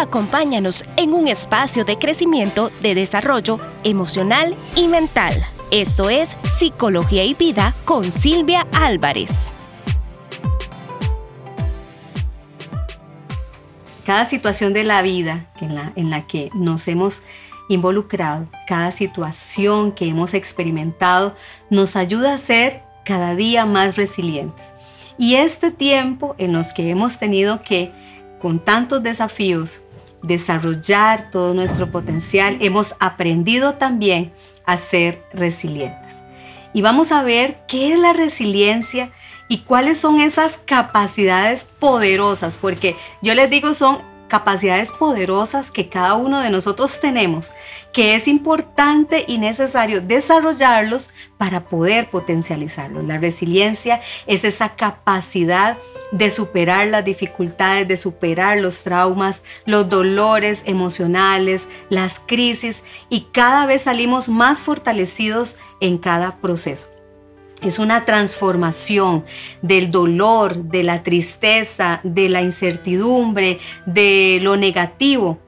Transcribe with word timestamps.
Acompáñanos 0.00 0.84
en 0.96 1.12
un 1.12 1.26
espacio 1.26 1.84
de 1.84 1.98
crecimiento, 1.98 2.70
de 2.82 2.94
desarrollo 2.94 3.58
emocional 3.82 4.54
y 4.76 4.86
mental. 4.86 5.34
Esto 5.72 6.08
es 6.08 6.36
Psicología 6.56 7.24
y 7.24 7.34
Vida 7.34 7.74
con 7.84 8.04
Silvia 8.04 8.64
Álvarez. 8.72 9.32
Cada 14.06 14.24
situación 14.24 14.72
de 14.72 14.84
la 14.84 15.02
vida 15.02 15.50
en 15.60 15.74
la, 15.74 15.92
en 15.96 16.10
la 16.10 16.28
que 16.28 16.50
nos 16.54 16.86
hemos 16.86 17.24
involucrado, 17.68 18.46
cada 18.68 18.92
situación 18.92 19.90
que 19.90 20.08
hemos 20.08 20.32
experimentado, 20.32 21.34
nos 21.70 21.96
ayuda 21.96 22.34
a 22.34 22.38
ser 22.38 22.82
cada 23.04 23.34
día 23.34 23.66
más 23.66 23.96
resilientes. 23.96 24.74
Y 25.18 25.34
este 25.34 25.72
tiempo 25.72 26.36
en 26.38 26.52
los 26.52 26.72
que 26.72 26.88
hemos 26.88 27.18
tenido 27.18 27.62
que, 27.62 27.90
con 28.38 28.60
tantos 28.60 29.02
desafíos, 29.02 29.82
desarrollar 30.22 31.30
todo 31.30 31.54
nuestro 31.54 31.90
potencial, 31.90 32.58
hemos 32.60 32.94
aprendido 33.00 33.74
también 33.74 34.32
a 34.66 34.76
ser 34.76 35.22
resilientes. 35.32 36.14
Y 36.74 36.82
vamos 36.82 37.12
a 37.12 37.22
ver 37.22 37.60
qué 37.66 37.92
es 37.92 37.98
la 37.98 38.12
resiliencia 38.12 39.10
y 39.48 39.58
cuáles 39.58 39.98
son 39.98 40.20
esas 40.20 40.58
capacidades 40.64 41.66
poderosas, 41.78 42.56
porque 42.56 42.94
yo 43.22 43.34
les 43.34 43.48
digo 43.48 43.74
son 43.74 43.98
capacidades 44.28 44.92
poderosas 44.92 45.70
que 45.70 45.88
cada 45.88 46.14
uno 46.14 46.40
de 46.40 46.50
nosotros 46.50 47.00
tenemos, 47.00 47.52
que 47.92 48.14
es 48.14 48.28
importante 48.28 49.24
y 49.26 49.38
necesario 49.38 50.00
desarrollarlos 50.00 51.10
para 51.38 51.64
poder 51.64 52.10
potencializarlos. 52.10 53.04
La 53.04 53.18
resiliencia 53.18 54.00
es 54.26 54.44
esa 54.44 54.76
capacidad 54.76 55.76
de 56.12 56.30
superar 56.30 56.86
las 56.86 57.04
dificultades, 57.04 57.88
de 57.88 57.96
superar 57.96 58.60
los 58.60 58.82
traumas, 58.82 59.42
los 59.66 59.88
dolores 59.88 60.62
emocionales, 60.66 61.68
las 61.90 62.20
crisis 62.20 62.82
y 63.08 63.22
cada 63.32 63.66
vez 63.66 63.82
salimos 63.82 64.28
más 64.28 64.62
fortalecidos 64.62 65.56
en 65.80 65.98
cada 65.98 66.36
proceso. 66.36 66.97
Es 67.62 67.78
una 67.78 68.04
transformación 68.04 69.24
del 69.62 69.90
dolor, 69.90 70.56
de 70.64 70.84
la 70.84 71.02
tristeza, 71.02 72.00
de 72.04 72.28
la 72.28 72.42
incertidumbre, 72.42 73.58
de 73.84 74.38
lo 74.42 74.56
negativo 74.56 75.38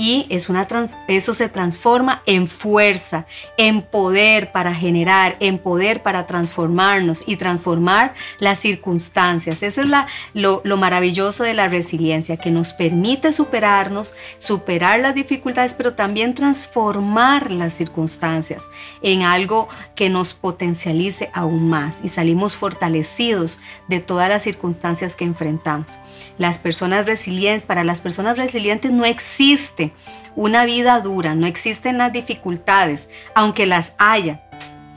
y 0.00 0.26
es 0.28 0.48
una, 0.48 0.68
eso 1.08 1.34
se 1.34 1.48
transforma 1.48 2.22
en 2.24 2.46
fuerza, 2.46 3.26
en 3.56 3.82
poder 3.82 4.52
para 4.52 4.72
generar, 4.72 5.36
en 5.40 5.58
poder 5.58 6.04
para 6.04 6.28
transformarnos 6.28 7.24
y 7.26 7.34
transformar 7.34 8.14
las 8.38 8.60
circunstancias. 8.60 9.60
Eso 9.60 9.80
es 9.80 9.88
lo, 10.34 10.62
lo 10.62 10.76
maravilloso 10.76 11.42
de 11.42 11.52
la 11.52 11.66
resiliencia, 11.66 12.36
que 12.36 12.52
nos 12.52 12.72
permite 12.74 13.32
superarnos, 13.32 14.14
superar 14.38 15.00
las 15.00 15.16
dificultades, 15.16 15.74
pero 15.74 15.94
también 15.94 16.32
transformar 16.32 17.50
las 17.50 17.74
circunstancias 17.74 18.68
en 19.02 19.22
algo 19.22 19.68
que 19.96 20.10
nos 20.10 20.32
potencialice 20.32 21.28
aún 21.34 21.68
más 21.68 21.98
y 22.04 22.08
salimos 22.08 22.54
fortalecidos 22.54 23.58
de 23.88 23.98
todas 23.98 24.28
las 24.28 24.44
circunstancias 24.44 25.16
que 25.16 25.24
enfrentamos. 25.24 25.98
Las 26.38 26.56
personas 26.56 27.04
resilientes, 27.04 27.66
para 27.66 27.82
las 27.82 28.00
personas 28.00 28.38
resilientes 28.38 28.92
no 28.92 29.04
existe 29.04 29.87
una 30.36 30.64
vida 30.64 31.00
dura, 31.00 31.34
no 31.34 31.46
existen 31.46 31.98
las 31.98 32.12
dificultades, 32.12 33.08
aunque 33.34 33.66
las 33.66 33.94
haya. 33.98 34.42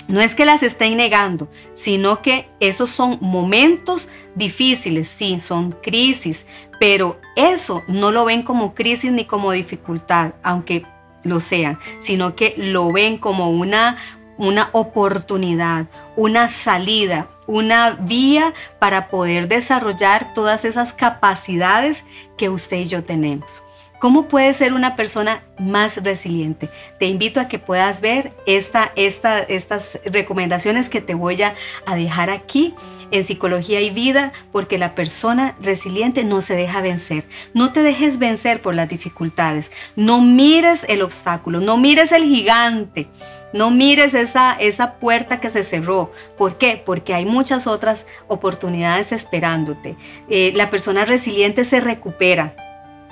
No 0.08 0.20
es 0.20 0.36
que 0.36 0.45
las 0.45 0.61
estén 0.61 0.97
negando, 0.97 1.50
sino 1.73 2.22
que 2.22 2.50
esos 2.59 2.89
son 2.89 3.17
momentos 3.22 4.09
difíciles, 4.36 5.08
sí, 5.08 5.39
son 5.39 5.72
crisis, 5.72 6.45
pero 6.80 7.19
eso 7.36 7.84
no 7.88 8.12
lo 8.12 8.25
ven 8.25 8.44
como 8.44 8.73
crisis 8.73 9.12
ni 9.12 9.25
como 9.25 9.52
dificultad, 9.52 10.34
aunque 10.44 10.86
lo 11.23 11.39
sean, 11.39 11.80
sino 12.00 12.36
que 12.36 12.56
lo 12.58 12.92
ven 12.92 13.17
como 13.17 13.52
una, 13.52 13.97
una 14.38 14.69
oportunidad, 14.73 15.86
una 16.16 16.47
salida, 16.47 17.30
una 17.47 17.91
vía 17.91 18.53
para 18.80 19.07
poder 19.09 19.47
desarrollar 19.47 20.34
todas 20.34 20.66
esas 20.66 20.94
capacidades 20.94 22.03
que 22.38 22.50
usted 22.50 22.78
y 22.78 22.85
yo 22.85 23.03
tenemos. 23.03 23.63
¿Cómo 24.01 24.28
puedes 24.28 24.57
ser 24.57 24.73
una 24.73 24.95
persona 24.95 25.44
más 25.59 26.03
resiliente? 26.03 26.69
Te 26.97 27.06
invito 27.06 27.39
a 27.39 27.47
que 27.47 27.59
puedas 27.59 28.01
ver 28.01 28.31
esta, 28.47 28.91
estas 28.95 30.00
recomendaciones 30.06 30.89
que 30.89 31.01
te 31.01 31.13
voy 31.13 31.39
a, 31.44 31.53
dejar 31.95 32.31
aquí 32.31 32.73
en 33.12 33.23
Psicología 33.23 33.79
y 33.79 33.91
Vida, 33.91 34.34
porque 34.51 34.79
la 34.79 34.95
persona 34.95 35.56
resiliente 35.62 36.23
no 36.23 36.41
se 36.41 36.56
deja 36.56 36.81
vencer. 36.81 37.28
No 37.53 37.73
te 37.73 37.84
dejes 37.84 38.17
vencer 38.17 38.59
por 38.59 38.73
las 38.73 38.89
dificultades. 38.89 39.69
No 39.95 40.19
mires 40.19 40.83
el 40.89 41.03
obstáculo, 41.03 41.59
no 41.59 41.78
mires 41.78 42.12
el 42.12 42.23
gigante. 42.23 43.07
No 43.53 43.69
mires 43.69 44.16
esa, 44.16 44.53
esa 44.53 44.94
puerta 44.94 45.39
que 45.39 45.51
se 45.51 45.63
cerró. 45.63 46.12
¿Por 46.39 46.57
qué? 46.57 46.81
Porque 46.83 47.13
hay 47.13 47.25
muchas 47.25 47.68
otras 47.68 48.07
oportunidades 48.28 49.12
esperándote. 49.12 49.95
Eh, 50.28 50.53
la 50.56 50.72
persona 50.72 51.06
resiliente 51.06 51.66
se 51.66 51.81
recupera 51.81 52.56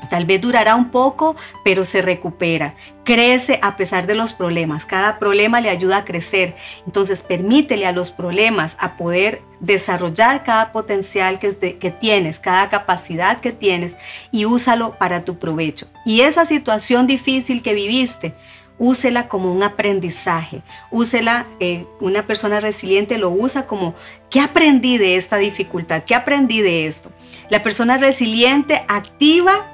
Tal 0.10 0.26
vez 0.26 0.42
durará 0.42 0.76
un 0.76 0.90
poco, 0.90 1.36
pero 1.64 1.86
se 1.86 2.02
recupera. 2.02 2.76
Crece 3.04 3.60
a 3.62 3.78
pesar 3.78 4.08
de 4.08 4.16
los 4.16 4.34
problemas. 4.34 4.86
Cada 4.86 5.20
problema 5.20 5.62
le 5.62 5.70
ayuda 5.70 5.98
a 5.98 6.06
crecer. 6.06 6.56
Entonces 6.86 7.22
permítele 7.22 7.86
a 7.86 7.92
los 7.92 8.12
problemas 8.12 8.76
a 8.80 8.98
poder 8.98 9.42
desarrollar 9.60 10.44
cada 10.44 10.72
potencial 10.72 11.40
que, 11.40 11.52
tienes, 12.00 12.40
cada 12.40 12.70
capacidad 12.70 13.40
que 13.40 13.52
tienes 13.52 13.96
y 14.32 14.46
úsalo 14.46 14.94
para 14.98 15.26
tu 15.26 15.38
provecho. 15.38 15.88
Y 16.06 16.22
esa 16.22 16.46
situación 16.46 17.08
difícil 17.08 17.62
que 17.62 17.74
viviste, 17.74 18.34
úsela 18.78 19.28
como 19.28 19.52
un 19.52 19.62
aprendizaje, 19.62 20.62
úsela, 20.90 21.46
eh, 21.60 21.86
una 22.00 22.26
persona 22.26 22.62
resiliente 22.62 23.18
lo 23.18 23.30
usa 23.30 23.68
como, 23.68 23.94
¿qué 24.30 24.40
aprendí 24.40 24.98
de 24.98 25.18
esta 25.18 25.38
dificultad? 25.38 26.04
¿Qué 26.06 26.16
aprendí 26.16 26.62
de 26.62 26.88
esto? 26.88 27.12
La 27.50 27.62
persona 27.62 27.98
resiliente 27.98 28.82
activa 28.88 29.70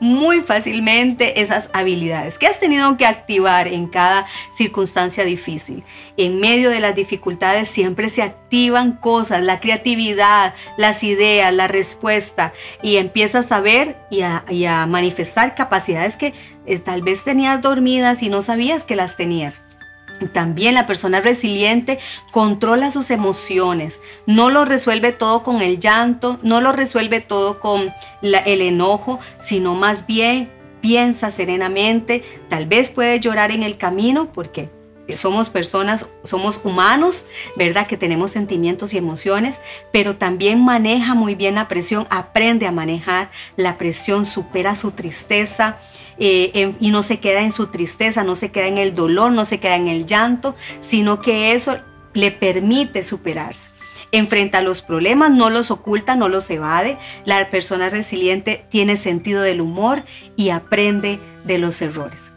muy 0.00 0.40
fácilmente 0.40 1.40
esas 1.40 1.70
habilidades 1.72 2.38
que 2.38 2.46
has 2.46 2.60
tenido 2.60 2.96
que 2.96 3.06
activar 3.06 3.68
en 3.68 3.86
cada 3.86 4.26
circunstancia 4.52 5.24
difícil. 5.24 5.84
En 6.16 6.40
medio 6.40 6.70
de 6.70 6.80
las 6.80 6.94
dificultades 6.94 7.68
siempre 7.68 8.08
se 8.10 8.22
activan 8.22 8.92
cosas, 8.92 9.42
la 9.42 9.60
creatividad, 9.60 10.54
las 10.76 11.02
ideas, 11.02 11.52
la 11.52 11.68
respuesta 11.68 12.52
y 12.82 12.96
empiezas 12.96 13.50
a 13.52 13.60
ver 13.60 13.96
y 14.10 14.22
a, 14.22 14.86
manifestar 14.86 15.54
capacidades 15.54 16.16
que 16.16 16.34
eh, 16.66 16.78
tal 16.78 17.02
vez 17.02 17.24
tenías 17.24 17.62
dormidas 17.62 18.22
y 18.22 18.28
no 18.28 18.42
sabías 18.42 18.84
que 18.84 18.96
las 18.96 19.16
tenías. 19.16 19.62
También 20.32 20.74
la 20.74 20.86
persona 20.86 21.20
resiliente 21.20 21.98
controla 22.30 22.90
sus 22.90 23.10
emociones, 23.10 24.00
no 24.26 24.50
lo 24.50 24.64
resuelve 24.64 25.12
todo 25.12 25.42
con 25.42 25.60
el 25.60 25.78
llanto, 25.78 26.38
no 26.42 26.60
lo 26.60 26.72
resuelve 26.72 27.20
todo 27.20 27.60
con 27.60 27.92
el 28.22 28.60
enojo, 28.60 29.20
sino 29.38 29.74
más 29.74 30.06
bien 30.06 30.50
piensa 30.80 31.30
serenamente, 31.30 32.22
tal 32.48 32.66
vez 32.66 32.88
puede 32.88 33.20
llorar 33.20 33.50
en 33.50 33.62
el 33.62 33.76
camino 33.76 34.32
porque 34.32 34.70
somos 35.16 35.50
personas, 35.50 36.06
somos 36.22 36.60
humanos, 36.64 37.26
¿verdad? 37.56 37.86
Que 37.86 37.96
tenemos 37.96 38.32
sentimientos 38.32 38.92
y 38.92 38.98
emociones, 38.98 39.60
pero 39.92 40.16
también 40.16 40.64
maneja 40.64 41.14
muy 41.14 41.34
bien 41.34 41.54
la 41.54 41.68
presión, 41.68 42.06
aprende 42.10 42.66
a 42.66 42.72
manejar 42.72 43.30
la 43.56 43.78
presión, 43.78 44.26
supera 44.26 44.74
su 44.74 44.90
tristeza 44.90 45.78
eh, 46.18 46.74
y 46.80 46.90
no 46.90 47.02
se 47.02 47.20
queda 47.20 47.40
en 47.40 47.52
su 47.52 47.68
tristeza, 47.68 48.24
no 48.24 48.34
se 48.34 48.50
queda 48.50 48.66
en 48.66 48.78
el 48.78 48.94
dolor, 48.94 49.32
no 49.32 49.44
se 49.44 49.60
queda 49.60 49.76
en 49.76 49.88
el 49.88 50.06
llanto, 50.06 50.54
sino 50.80 51.20
que 51.20 51.52
eso 51.52 51.78
le 52.14 52.30
permite 52.30 53.02
superarse 53.02 53.70
enfrenta 54.12 54.62
los 54.62 54.80
problemas, 54.82 55.30
no 55.30 55.50
los 55.50 55.70
oculta, 55.70 56.16
no 56.16 56.28
los 56.28 56.48
evade. 56.50 56.98
La 57.24 57.50
persona 57.50 57.90
resiliente 57.90 58.64
tiene 58.70 58.96
sentido 58.96 59.42
del 59.42 59.60
humor 59.60 60.04
y 60.36 60.50
aprende 60.50 61.20
de 61.44 61.58
los 61.58 61.82
errores. 61.82 62.32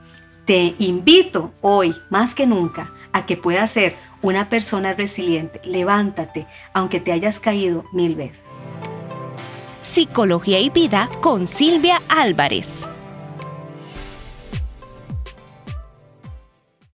Te 0.51 0.75
invito 0.79 1.53
hoy, 1.61 1.95
más 2.09 2.35
que 2.35 2.45
nunca, 2.45 2.91
a 3.13 3.25
que 3.25 3.37
puedas 3.37 3.71
ser 3.71 3.95
una 4.21 4.49
persona 4.49 4.91
resiliente. 4.91 5.61
Levántate, 5.63 6.45
aunque 6.73 6.99
te 6.99 7.13
hayas 7.13 7.39
caído 7.39 7.85
mil 7.93 8.15
veces. 8.15 8.43
Psicología 9.81 10.59
y 10.59 10.69
vida 10.69 11.09
con 11.21 11.47
Silvia 11.47 12.01
Álvarez. 12.09 12.81